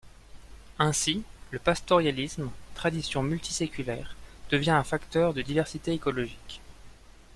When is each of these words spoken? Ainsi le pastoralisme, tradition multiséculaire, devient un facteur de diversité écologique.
Ainsi 0.79 1.21
le 1.51 1.59
pastoralisme, 1.59 2.49
tradition 2.73 3.21
multiséculaire, 3.21 4.15
devient 4.49 4.71
un 4.71 4.83
facteur 4.83 5.35
de 5.35 5.43
diversité 5.43 5.91
écologique. 5.91 6.59